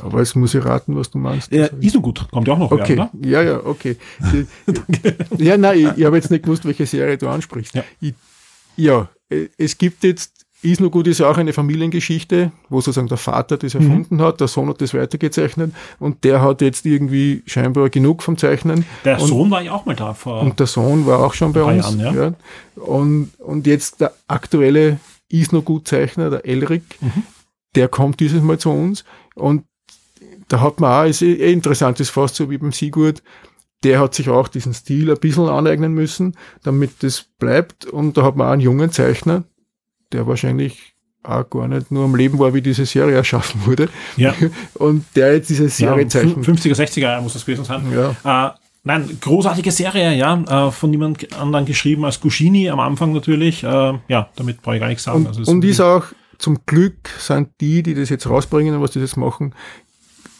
[0.00, 1.52] Aber jetzt muss ich raten, was du meinst.
[1.52, 3.10] Äh, ist nur gut, kommt ja auch noch Okay, oder?
[3.24, 3.96] ja, ja, okay.
[5.38, 7.74] Ja, nein, ich, ich habe jetzt nicht gewusst, welche Serie du ansprichst.
[7.74, 7.84] Ja.
[8.00, 8.14] Ich,
[8.76, 13.08] ja, äh, es gibt jetzt, ist nur gut, ist ja auch eine Familiengeschichte, wo sozusagen
[13.08, 13.80] der Vater das Mhm.
[13.82, 18.38] erfunden hat, der Sohn hat das weitergezeichnet und der hat jetzt irgendwie scheinbar genug vom
[18.38, 18.84] Zeichnen.
[19.04, 20.40] Der und, Sohn war ja auch mal da vor.
[20.40, 21.94] und der Sohn war auch schon bei uns.
[21.98, 22.00] Jahren,
[22.76, 22.82] ja.
[22.82, 27.24] Und, und jetzt der aktuelle ist noch gut Zeichner, der Elric, Mhm.
[27.74, 29.64] der kommt dieses Mal zu uns und
[30.48, 33.22] da hat man auch, ist eh interessant, ist fast so wie beim Sigurd,
[33.84, 37.84] der hat sich auch diesen Stil ein bisschen aneignen müssen, damit das bleibt.
[37.84, 39.44] Und da hat man auch einen jungen Zeichner,
[40.12, 43.88] der wahrscheinlich auch gar nicht nur am Leben war, wie diese Serie erschaffen wurde.
[44.16, 44.34] ja,
[44.74, 46.46] Und der jetzt diese ja, Serie zeichnet.
[46.46, 47.82] 50er, 60er Jahre muss das gewesen sein.
[47.92, 48.48] Ja.
[48.48, 48.52] Äh,
[48.84, 53.62] nein, großartige Serie, ja, äh, von niemand anderen geschrieben als Guschini am Anfang natürlich.
[53.64, 55.18] Äh, ja, damit brauche ich gar nichts sagen.
[55.18, 56.04] Und, Also und ist auch,
[56.38, 59.54] zum Glück sind die, die das jetzt rausbringen und was die das machen,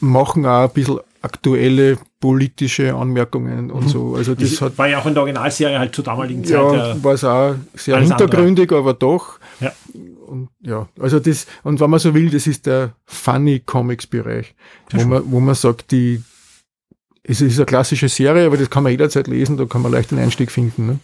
[0.03, 4.17] machen auch ein bisschen aktuelle politische Anmerkungen und so.
[4.17, 6.57] Also das das war ja auch in der Originalserie halt zur damaligen Zeit.
[6.57, 8.29] ja, äh, war es auch sehr alles andere.
[8.29, 9.39] hintergründig, aber doch.
[9.61, 9.73] Ja.
[10.27, 14.55] Und ja, also das, und wenn man so will, das ist der Funny Comics Bereich,
[14.93, 16.23] wo man, wo man sagt, die,
[17.23, 20.11] es ist eine klassische Serie, aber das kann man jederzeit lesen, da kann man leicht
[20.11, 20.87] einen Einstieg finden.
[20.87, 20.99] Ne?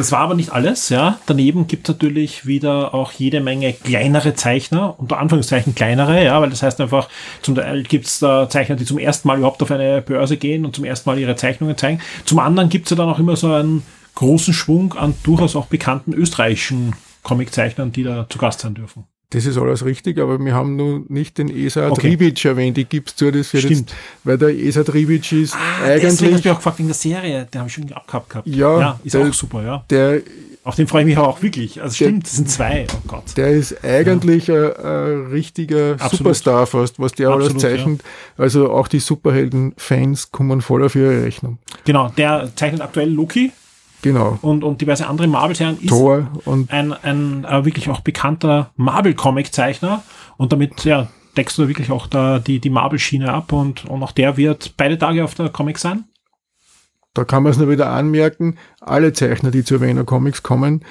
[0.00, 1.18] Das war aber nicht alles, ja.
[1.26, 6.48] Daneben gibt es natürlich wieder auch jede Menge kleinere Zeichner, unter Anführungszeichen kleinere, ja, weil
[6.48, 7.10] das heißt einfach,
[7.42, 10.64] zum Teil gibt es da Zeichner, die zum ersten Mal überhaupt auf eine Börse gehen
[10.64, 12.00] und zum ersten Mal ihre Zeichnungen zeigen.
[12.24, 13.82] Zum anderen gibt es ja dann auch immer so einen
[14.14, 19.04] großen Schwung an durchaus auch bekannten österreichischen Comiczeichnern, die da zu Gast sein dürfen.
[19.32, 22.08] Das ist alles richtig, aber wir haben nur nicht den Esa Okay.
[22.10, 22.76] Tribic erwähnt.
[22.78, 23.90] Ich gebe zu, das wird Stimmt.
[23.90, 26.94] jetzt, weil der Esa Tribic ist Ah, Deswegen eigentlich du mich auch gefragt wegen der
[26.96, 28.48] Serie, den habe ich schon abgehabt gehabt.
[28.48, 29.84] Ja, ja ist der- auch super, ja.
[29.88, 30.22] der,
[30.64, 31.80] Auf den freue ich mich aber auch wirklich.
[31.80, 33.22] Also stimmt, das sind zwei, oh Gott.
[33.36, 36.18] der ist eigentlich ein, ein richtiger Absolut.
[36.18, 37.68] Superstar fast, was der alles Absolut, ja.
[37.78, 38.02] zeichnet.
[38.36, 41.58] Also auch die Superhelden-Fans kommen voll auf ihre Rechnung.
[41.84, 43.52] Genau, der zeichnet aktuell Loki
[44.02, 44.38] Genau.
[44.42, 45.78] und, und diverse andere Marvel-Serien.
[45.80, 50.02] Ist Thor und ein, ein äh, wirklich auch bekannter Marvel-Comic-Zeichner
[50.36, 54.12] und damit ja, deckst du wirklich auch da die, die Marvel-Schiene ab und, und auch
[54.12, 56.04] der wird beide Tage auf der Comic sein.
[57.14, 60.84] da kann man es nur wieder anmerken, alle Zeichner, die zu Wiener Comics kommen,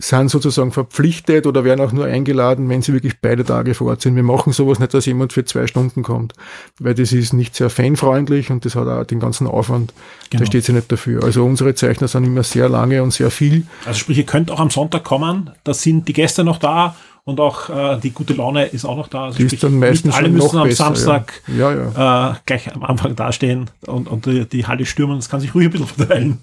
[0.00, 4.00] sind sozusagen verpflichtet oder werden auch nur eingeladen, wenn sie wirklich beide Tage vor Ort
[4.02, 4.14] sind.
[4.14, 6.34] Wir machen sowas nicht, dass jemand für zwei Stunden kommt,
[6.78, 9.92] weil das ist nicht sehr fanfreundlich und das hat auch den ganzen Aufwand,
[10.30, 10.40] Genau.
[10.42, 11.24] da steht sie nicht dafür.
[11.24, 13.66] Also unsere Zeichner sind immer sehr lange und sehr viel.
[13.86, 17.40] Also sprich, ihr könnt auch am Sonntag kommen, da sind die Gäste noch da und
[17.40, 19.24] auch äh, die gute Laune ist auch noch da.
[19.24, 21.90] Also Die ist sprich, dann meistens alle müssen am besser, Samstag Ja, ja.
[21.96, 22.30] ja.
[22.30, 25.16] äh, gleich am Anfang dastehen und, und die, die Halle stürmen.
[25.16, 26.38] Das kann sich ruhig ein bisschen verteilen.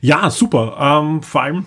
[0.00, 0.76] ja, super.
[0.80, 1.66] Ähm, vor allem,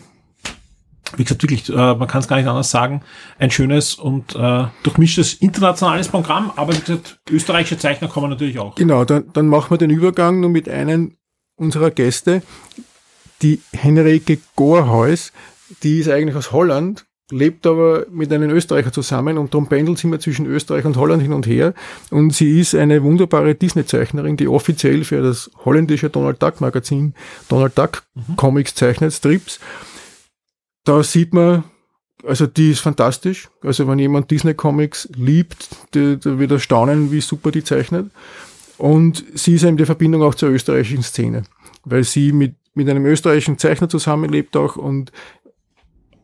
[1.16, 3.02] wie gesagt, wirklich, äh, man kann es gar nicht anders sagen,
[3.40, 8.76] ein schönes und äh, durchmischtes internationales Programm, aber wie gesagt, österreichische Zeichner kommen natürlich auch.
[8.76, 11.18] Genau, dann, dann machen wir den Übergang nur mit einem
[11.56, 12.42] unserer Gäste,
[13.42, 15.32] die Henrike Gorhäus,
[15.84, 20.08] die ist eigentlich aus Holland, lebt aber mit einem Österreicher zusammen und darum pendelt sie
[20.08, 21.74] immer zwischen Österreich und Holland hin und her.
[22.10, 27.14] Und sie ist eine wunderbare Disney-Zeichnerin, die offiziell für das holländische Donald Duck Magazin
[27.50, 28.04] Donald Duck
[28.38, 29.60] Comics zeichnet, Strips.
[30.88, 31.66] Da sieht man,
[32.24, 33.50] also die ist fantastisch.
[33.62, 38.10] Also wenn jemand Disney Comics liebt, der wird erstaunen, wie super die zeichnet.
[38.78, 41.44] Und sie ist eben die Verbindung auch zur österreichischen Szene,
[41.84, 45.12] weil sie mit, mit einem österreichischen Zeichner zusammenlebt auch und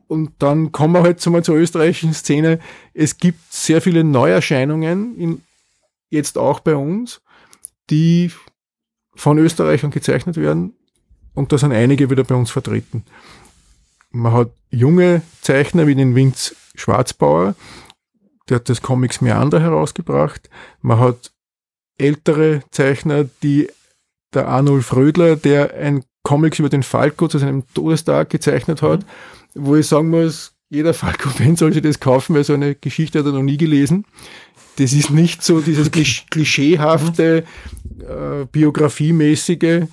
[0.07, 2.59] und dann kommen wir halt zu zur österreichischen Szene.
[2.93, 5.41] Es gibt sehr viele Neuerscheinungen, in,
[6.09, 7.21] jetzt auch bei uns,
[7.89, 8.31] die
[9.15, 10.75] von Österreichern gezeichnet werden.
[11.33, 13.05] Und da sind einige wieder bei uns vertreten.
[14.13, 17.55] Man hat junge Zeichner wie den Vince Schwarzbauer,
[18.47, 20.49] der hat das Comics Meander herausgebracht.
[20.81, 21.31] Man hat
[21.97, 23.69] ältere Zeichner, die
[24.33, 29.01] der Arnold Frödler, der ein Comics über den Falco zu seinem Todestag gezeichnet hat,
[29.53, 29.65] mhm.
[29.65, 33.25] wo ich sagen muss, jeder Falco-Fan soll sich das kaufen, weil so eine Geschichte hat
[33.25, 34.05] er noch nie gelesen.
[34.77, 37.45] Das ist nicht so dieses klischeehafte,
[37.99, 39.87] äh, biografiemäßige,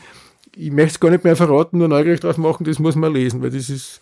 [0.61, 3.43] ich möchte es gar nicht mehr verraten, nur neugierig drauf machen, das muss man lesen,
[3.43, 4.01] weil das ist,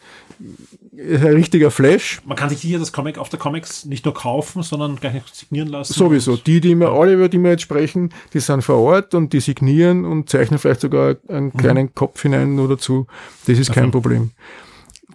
[0.93, 2.21] ist ein richtiger Flash.
[2.25, 5.69] Man kann sich hier das Comic auf der Comics nicht nur kaufen, sondern gleich signieren
[5.69, 5.93] lassen.
[5.93, 6.37] Sowieso.
[6.37, 9.41] Die, die wir alle, über die wir jetzt sprechen, die sind vor Ort und die
[9.41, 11.57] signieren und zeichnen vielleicht sogar einen mhm.
[11.57, 11.95] kleinen mhm.
[11.95, 13.07] Kopf hinein nur dazu.
[13.47, 13.81] Das ist okay.
[13.81, 14.33] kein Problem.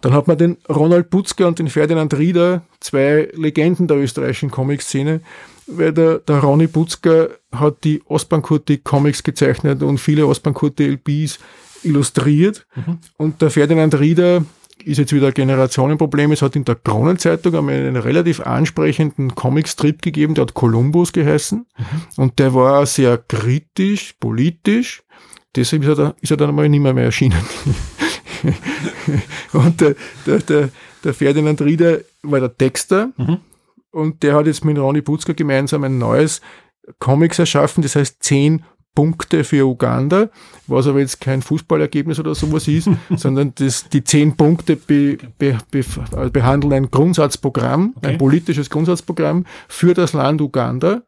[0.02, 5.22] Dann hat man den Ronald Butzke und den Ferdinand Rieder, zwei Legenden der österreichischen Comic-Szene,
[5.68, 11.40] weil der, der Ronny Butzker hat die Ostbankurti Comics gezeichnet und viele Ostbankurti LPs
[11.84, 12.66] illustriert.
[12.76, 13.00] Mhm.
[13.18, 14.44] Und der Ferdinand Rieder
[14.84, 16.32] ist jetzt wieder ein Generationenproblem.
[16.32, 21.66] Es hat in der Kronenzeitung einmal einen relativ ansprechenden Comicstrip gegeben, der hat Columbus geheißen.
[21.78, 21.86] Mhm.
[22.18, 25.04] Und der war sehr kritisch, politisch.
[25.56, 27.40] Deshalb ist er, da, ist er dann einmal nicht mehr, mehr erschienen.
[29.54, 29.96] und der,
[30.26, 30.70] der, der,
[31.04, 33.12] der Ferdinand Rieder war der Texter.
[33.18, 33.38] Mhm.
[33.94, 36.42] Und der hat jetzt mit Ronny Butzker gemeinsam ein neues
[37.00, 40.30] Comics erschaffen, das heißt zehn Punkte für Uganda,
[40.68, 45.58] was aber jetzt kein Fußballergebnis oder sowas ist, sondern das, die zehn Punkte be, be,
[45.72, 45.84] be,
[46.32, 48.08] behandeln ein Grundsatzprogramm, okay.
[48.08, 51.04] ein politisches Grundsatzprogramm für das Land Uganda.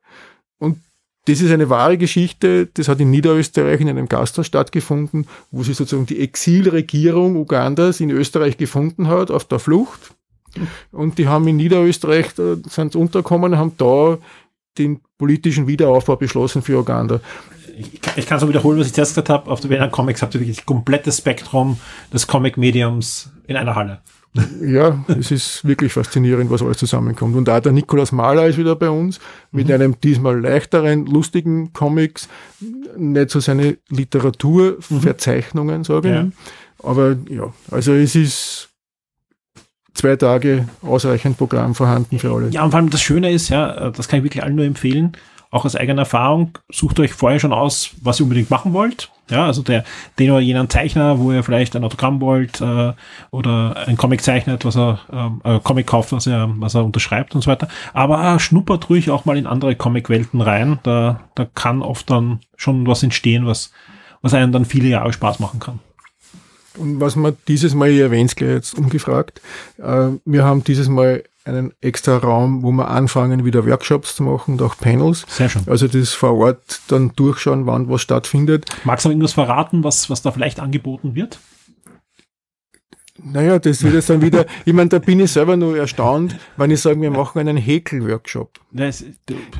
[0.59, 0.79] Und
[1.25, 5.73] das ist eine wahre Geschichte, das hat in Niederösterreich in einem Gasthaus stattgefunden, wo sie
[5.73, 10.13] sozusagen die Exilregierung Ugandas in Österreich gefunden hat, auf der Flucht.
[10.91, 12.27] Und die haben in Niederösterreich,
[12.69, 14.17] sind untergekommen, haben da
[14.77, 17.21] den politischen Wiederaufbau beschlossen für Uganda.
[17.77, 19.49] Ich, ich kann so wiederholen, was ich zuerst gesagt habe.
[19.49, 21.77] Auf der Wiener Comics habt ihr wirklich das komplette Spektrum
[22.13, 23.99] des Comic-Mediums in einer Halle.
[24.61, 27.37] Ja, es ist wirklich faszinierend, was alles zusammenkommt.
[27.37, 29.19] Und auch der Nikolaus Mahler ist wieder bei uns
[29.51, 29.73] mit mhm.
[29.73, 32.27] einem diesmal leichteren, lustigen Comics.
[32.97, 36.15] Nicht so seine Literaturverzeichnungen, sage ich.
[36.15, 36.27] Ja.
[36.83, 38.69] Aber ja, also es ist
[39.95, 42.49] zwei Tage ausreichend Programm vorhanden für alle.
[42.49, 45.17] Ja, und vor allem das Schöne ist, ja, das kann ich wirklich allen nur empfehlen,
[45.55, 49.09] auch aus eigener Erfahrung, sucht euch vorher schon aus, was ihr unbedingt machen wollt.
[49.29, 49.83] Ja, also der,
[50.19, 52.93] den oder jenen Zeichner, wo ihr vielleicht ein Autogramm wollt äh,
[53.31, 54.99] oder ein Comic zeichnet, was er,
[55.43, 57.67] äh, Comic kauft, was er, was er unterschreibt und so weiter.
[57.93, 60.79] Aber schnuppert ruhig auch mal in andere Comic-Welten rein.
[60.83, 63.71] Da, da kann oft dann schon was entstehen, was,
[64.21, 65.79] was einem dann viele Jahre Spaß machen kann.
[66.77, 69.41] Und was man dieses Mal, ich erwähne es gleich jetzt umgefragt,
[69.77, 74.53] äh, wir haben dieses Mal einen extra Raum, wo wir anfangen, wieder Workshops zu machen
[74.53, 75.25] und auch Panels.
[75.29, 75.61] Sehr schön.
[75.67, 78.65] Also das vor Ort dann durchschauen, wann was stattfindet.
[78.83, 81.39] Magst du irgendwas verraten, was, was da vielleicht angeboten wird?
[83.23, 86.69] Naja, das wird jetzt dann wieder, ich meine, da bin ich selber nur erstaunt, wenn
[86.69, 88.59] ich sage, wir machen einen Häkel-Workshop.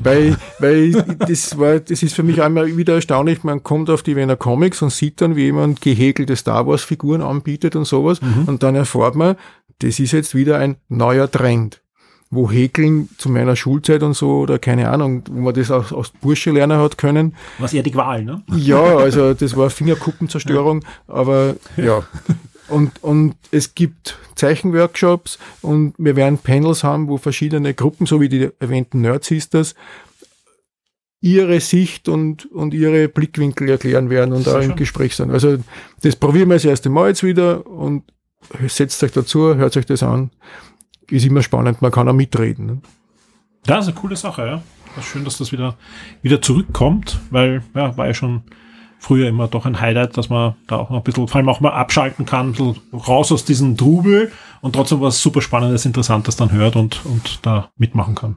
[0.02, 0.92] Weil, weil
[1.26, 4.82] das war, das ist für mich einmal wieder erstaunlich, man kommt auf die Wiener Comics
[4.82, 8.44] und sieht dann, wie jemand gehäkelte Star Wars Figuren anbietet und sowas, mhm.
[8.46, 9.36] und dann erfahrt man,
[9.78, 11.80] das ist jetzt wieder ein neuer Trend
[12.28, 16.10] wo Häkeln zu meiner Schulzeit und so oder keine Ahnung, wo man das aus, aus
[16.10, 17.36] Bursche lernen hat können.
[17.58, 18.42] Was eher die Qual, ne?
[18.52, 22.02] Ja, also das war Fingerkuppenzerstörung, aber ja.
[22.68, 28.28] Und, und es gibt Zeichenworkshops und wir werden Panels haben, wo verschiedene Gruppen, so wie
[28.28, 29.74] die erwähnten Nerdsisters,
[31.20, 35.30] ihre Sicht und, und ihre Blickwinkel erklären werden und auch im Gespräch sein.
[35.30, 35.58] Also
[36.02, 38.04] das probieren wir das erste Mal jetzt wieder und
[38.68, 40.30] setzt euch dazu, hört euch das an.
[41.08, 42.66] Ist immer spannend, man kann auch mitreden.
[42.66, 42.78] Ne?
[43.66, 44.62] Ja, ist eine coole Sache, ja.
[45.02, 45.76] Schön, dass das wieder,
[46.22, 48.42] wieder zurückkommt, weil ja, war ja schon
[48.98, 51.60] früher immer doch ein Highlight, dass man da auch noch ein bisschen, vor allem auch
[51.60, 56.36] mal abschalten kann, ein bisschen raus aus diesem Trubel und trotzdem was super Spannendes, Interessantes
[56.36, 58.36] dann hört und, und da mitmachen kann.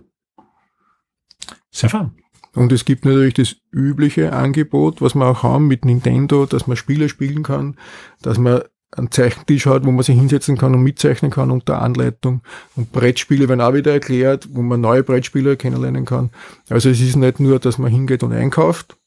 [1.71, 2.11] Sehr fun.
[2.55, 6.77] Und es gibt natürlich das übliche Angebot, was wir auch haben mit Nintendo, dass man
[6.77, 7.77] Spiele spielen kann,
[8.21, 12.41] dass man einen Zeichentisch hat, wo man sich hinsetzen kann und mitzeichnen kann unter Anleitung.
[12.75, 16.31] Und Brettspiele werden auch wieder erklärt, wo man neue Brettspiele kennenlernen kann.
[16.69, 18.97] Also es ist nicht nur, dass man hingeht und einkauft,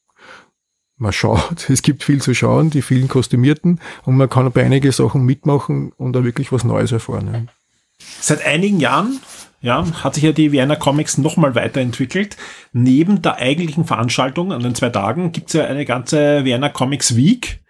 [1.02, 4.92] man schaut, es gibt viel zu schauen, die vielen Kostümierten und man kann bei einigen
[4.92, 7.30] Sachen mitmachen und da wirklich was Neues erfahren.
[7.32, 7.40] Ja.
[8.20, 9.20] Seit einigen Jahren
[9.60, 12.36] ja, hat sich ja die Vienna Comics nochmal weiterentwickelt.
[12.72, 17.62] Neben der eigentlichen Veranstaltung an den zwei Tagen gibt's ja eine ganze Vienna Comics Week,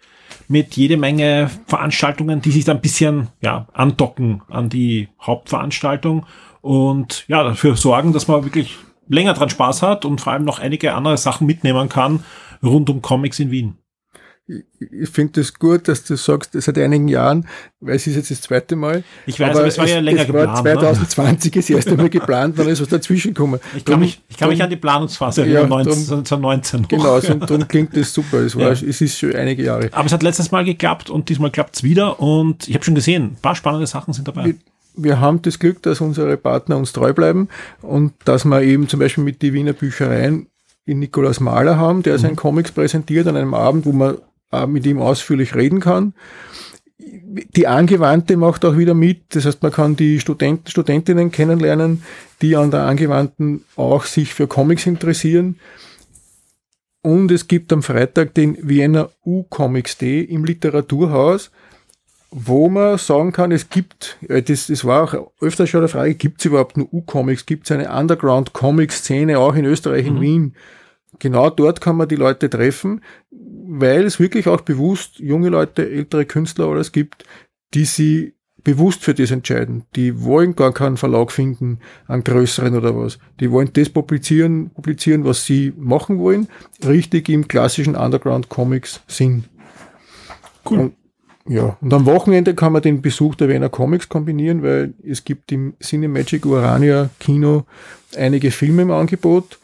[0.48, 6.26] mit jede Menge Veranstaltungen, die sich dann ein bisschen ja, andocken an die Hauptveranstaltung
[6.60, 8.76] und ja, dafür sorgen, dass man wirklich
[9.08, 12.24] länger dran Spaß hat und vor allem noch einige andere Sachen mitnehmen kann
[12.62, 13.76] rund um Comics in Wien
[14.80, 17.46] ich finde das gut, dass du sagst, seit einigen Jahren,
[17.80, 19.04] weil es ist jetzt das zweite Mal.
[19.24, 20.48] Ich weiß, aber, aber es war ja länger es geplant.
[20.48, 21.58] War 2020 ne?
[21.60, 23.60] ist das erste Mal geplant, dann ist was dazwischen gekommen.
[23.76, 27.34] Ich kann, drum, mich, ich kann drum, mich an die Planungsphase ja, 2019 Genau, so,
[27.34, 28.38] darum klingt das super.
[28.38, 28.70] Es, war, ja.
[28.72, 29.88] es ist schon einige Jahre.
[29.92, 32.94] Aber es hat letztes Mal geklappt und diesmal klappt es wieder und ich habe schon
[32.94, 34.54] gesehen, ein paar spannende Sachen sind dabei.
[34.94, 37.48] Wir, haben das Glück, dass unsere Partner uns treu bleiben
[37.80, 40.48] und dass wir eben zum Beispiel mit die Wiener Büchereien
[40.84, 42.18] in Nikolaus Mahler haben, der mhm.
[42.18, 44.18] seinen Comics präsentiert an einem Abend, wo man
[44.68, 46.14] mit ihm ausführlich reden kann.
[46.98, 52.02] Die Angewandte macht auch wieder mit, das heißt, man kann die Studenten, Studentinnen kennenlernen,
[52.42, 55.58] die an der Angewandten auch sich für Comics interessieren.
[57.02, 61.50] Und es gibt am Freitag den Vienna U-Comics Day im Literaturhaus,
[62.34, 66.14] wo man sagen kann, es gibt, äh, das, das war auch öfter schon eine Frage,
[66.14, 67.46] gibt es überhaupt nur U-Comics?
[67.46, 70.20] Gibt es eine Underground-Comic-Szene auch in Österreich, in mhm.
[70.20, 70.56] Wien?
[71.18, 73.02] Genau dort kann man die Leute treffen
[73.74, 77.24] weil es wirklich auch bewusst junge Leute, ältere Künstler alles gibt,
[77.74, 79.84] die sie bewusst für das entscheiden.
[79.96, 83.18] Die wollen gar keinen Verlag finden, einen größeren oder was.
[83.40, 86.48] Die wollen das publizieren, publizieren, was sie machen wollen,
[86.84, 89.44] richtig im klassischen Underground Comics Sinn.
[90.68, 90.78] Cool.
[90.78, 90.94] Und,
[91.48, 95.50] ja, und am Wochenende kann man den Besuch der Wiener Comics kombinieren, weil es gibt
[95.50, 97.64] im Cinemagic Urania Kino
[98.16, 99.58] einige Filme im Angebot,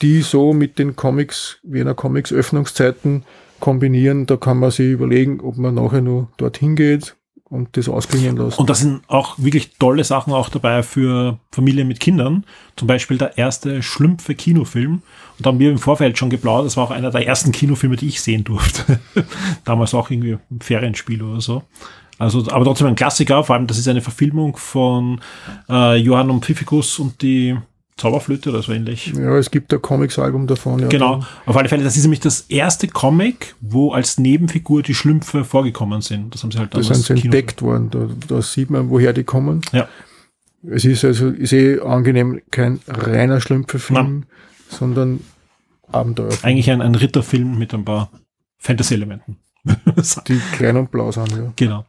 [0.00, 3.24] die so mit den Comics, Wiener Comics Öffnungszeiten
[3.60, 4.26] kombinieren.
[4.26, 7.14] Da kann man sich überlegen, ob man nachher nur dorthin geht
[7.50, 8.58] und das ausklingen lässt.
[8.58, 12.44] Und da sind auch wirklich tolle Sachen auch dabei für Familien mit Kindern.
[12.76, 15.02] Zum Beispiel der erste Schlümpfe Kinofilm.
[15.36, 16.66] Und da haben wir im Vorfeld schon geplaudert.
[16.66, 19.00] Das war auch einer der ersten Kinofilme, die ich sehen durfte.
[19.64, 21.62] Damals auch irgendwie ein Ferienspiel oder so.
[22.18, 23.44] Also, aber trotzdem ein Klassiker.
[23.44, 25.20] Vor allem, das ist eine Verfilmung von
[25.68, 27.56] äh, Johann Pfiffikus und die
[27.98, 29.12] Zauberflöte oder so ähnlich.
[29.14, 30.78] Ja, es gibt ein Comics-Album davon.
[30.80, 30.88] Ja.
[30.88, 35.44] Genau, auf alle Fälle, das ist nämlich das erste Comic, wo als Nebenfigur die Schlümpfe
[35.44, 36.34] vorgekommen sind.
[36.34, 39.12] Das haben sie halt damals Das sind sie entdeckt worden, da, da sieht man, woher
[39.12, 39.60] die kommen.
[39.72, 39.88] Ja.
[40.70, 44.24] Es ist also, ist eh angenehm, kein reiner Schlümpfe-Film,
[44.68, 45.20] sondern
[45.90, 46.30] Abenteuer.
[46.42, 48.10] Eigentlich ein, ein Ritterfilm mit ein paar
[48.58, 49.36] Fantasy-Elementen.
[50.28, 51.52] die klein und blau sind, ja.
[51.56, 51.84] Genau.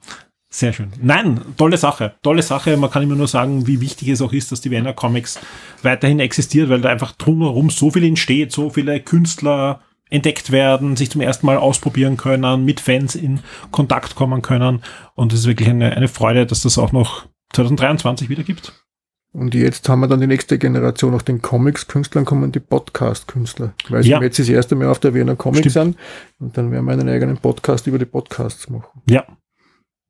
[0.52, 0.92] Sehr schön.
[1.00, 2.16] Nein, tolle Sache.
[2.24, 2.76] Tolle Sache.
[2.76, 5.40] Man kann immer nur sagen, wie wichtig es auch ist, dass die Vienna Comics
[5.84, 11.12] weiterhin existiert, weil da einfach drumherum so viel entsteht, so viele Künstler entdeckt werden, sich
[11.12, 14.82] zum ersten Mal ausprobieren können, mit Fans in Kontakt kommen können.
[15.14, 18.74] Und es ist wirklich eine, eine Freude, dass das auch noch 2023 wieder gibt.
[19.32, 23.74] Und jetzt haben wir dann die nächste Generation nach den Comics-Künstlern kommen die Podcast-Künstler.
[23.90, 24.18] Weil ja.
[24.18, 25.74] sie jetzt das erste Mal auf der Wiener Comics Stimmt.
[25.74, 25.98] sind.
[26.40, 29.04] Und dann werden wir einen eigenen Podcast über die Podcasts machen.
[29.08, 29.28] Ja,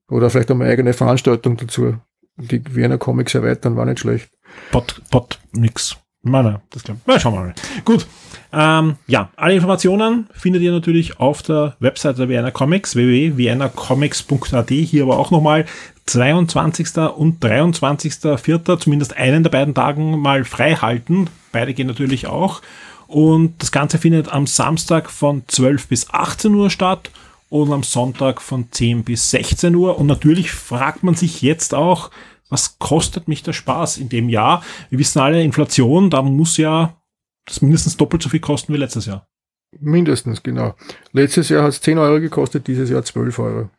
[0.10, 1.96] oder vielleicht eine eigene Veranstaltung dazu.
[2.38, 4.30] Die Wiener Comics erweitern, war nicht schlecht.
[4.72, 5.98] Pot, Pot, nix.
[6.22, 7.22] Meine, das glaube ich.
[7.22, 7.54] schauen wir mal.
[7.86, 8.06] Gut.
[8.52, 14.70] Ähm, ja, alle Informationen findet ihr natürlich auf der Webseite der Vienna Comics, www.viennacomics.at.
[14.70, 15.66] Hier aber auch nochmal
[16.08, 16.98] 22.
[17.16, 18.80] und 23.04.
[18.80, 21.30] zumindest einen der beiden Tagen mal frei halten.
[21.52, 22.62] Beide gehen natürlich auch.
[23.08, 27.12] Und das Ganze findet am Samstag von 12 bis 18 Uhr statt
[27.50, 29.98] und am Sonntag von 10 bis 16 Uhr.
[29.98, 32.12] Und natürlich fragt man sich jetzt auch,
[32.50, 34.64] was kostet mich der Spaß in dem Jahr?
[34.90, 36.96] Wir wissen alle, Inflation, da muss ja
[37.46, 39.28] das mindestens doppelt so viel kosten wie letztes Jahr.
[39.80, 40.76] Mindestens, genau.
[41.12, 43.70] Letztes Jahr hat es 10 Euro gekostet, dieses Jahr 12 Euro.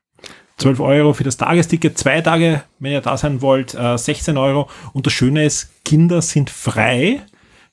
[0.59, 4.69] 12 Euro für das Tagesticket, zwei Tage, wenn ihr da sein wollt, 16 äh, Euro.
[4.93, 7.23] Und das Schöne ist, Kinder sind frei,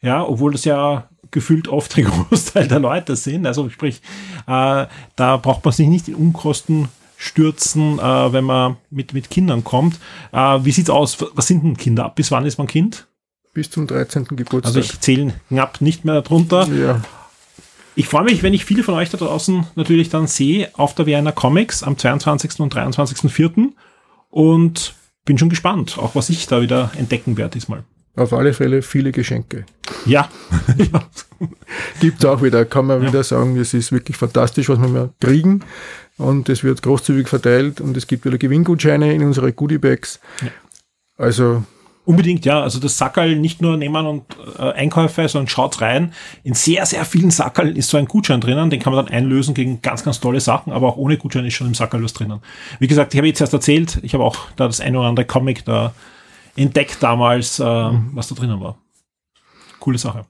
[0.01, 3.45] ja, obwohl das ja gefühlt oft der Großteil der Leute sind.
[3.45, 4.01] Also sprich,
[4.47, 4.85] äh,
[5.15, 9.99] da braucht man sich nicht in Unkosten stürzen, äh, wenn man mit, mit Kindern kommt.
[10.31, 11.17] Äh, wie sieht's aus?
[11.33, 12.11] Was sind denn Kinder?
[12.15, 13.07] Bis wann ist man Kind?
[13.53, 14.25] Bis zum 13.
[14.25, 14.65] Geburtstag.
[14.65, 16.67] Also ich zähle knapp nicht mehr darunter.
[16.67, 17.01] Ja.
[17.95, 21.07] Ich freue mich, wenn ich viele von euch da draußen natürlich dann sehe auf der
[21.07, 22.59] Vienna Comics am 22.
[22.59, 23.69] und 23.04.
[24.29, 24.93] Und
[25.25, 27.83] bin schon gespannt, auch was ich da wieder entdecken werde diesmal.
[28.17, 29.65] Auf alle Fälle viele Geschenke.
[30.05, 30.27] Ja.
[32.01, 33.07] Gibt auch wieder, kann man ja.
[33.07, 35.63] wieder sagen, es ist wirklich fantastisch, was wir kriegen.
[36.17, 40.19] Und es wird großzügig verteilt und es gibt wieder Gewinngutscheine in unsere Goodiebags.
[40.41, 40.47] Ja.
[41.17, 41.63] Also
[42.05, 42.61] Unbedingt, ja.
[42.61, 44.23] Also das Sackerl nicht nur nehmen und
[44.57, 46.13] äh, Einkäufe, sondern schaut rein.
[46.43, 48.69] In sehr, sehr vielen Sackerl ist so ein Gutschein drinnen.
[48.69, 50.71] Den kann man dann einlösen gegen ganz, ganz tolle Sachen.
[50.71, 52.39] Aber auch ohne Gutschein ist schon im Sackerl was drinnen.
[52.79, 55.25] Wie gesagt, ich habe jetzt erst erzählt, ich habe auch da das eine oder andere
[55.25, 55.93] Comic da
[56.57, 58.11] entdeckt damals, äh, mhm.
[58.13, 58.77] was da drinnen war.
[59.79, 60.25] Coole Sache.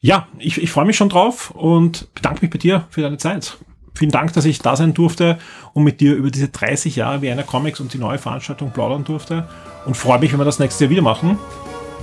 [0.00, 3.56] Ja, ich, ich freue mich schon drauf und bedanke mich bei dir für deine Zeit.
[3.94, 5.38] vielen Dank, dass ich da sein durfte
[5.72, 9.48] und mit dir über diese 30 Jahre Vienna Comics und die neue Veranstaltung plaudern durfte.
[9.86, 11.38] Und freue mich, wenn wir das nächste Jahr wieder machen.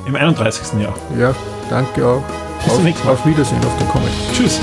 [0.06, 0.82] Im 31.
[0.82, 0.96] Jahr.
[1.18, 1.36] Ja,
[1.70, 2.24] danke auch.
[2.64, 3.14] Bis zum nächsten Mal.
[3.14, 4.12] Auf Wiedersehen auf der Comic.
[4.34, 4.60] Tschüss.